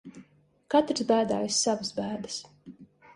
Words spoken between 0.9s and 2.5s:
bēdājas savas bēdas.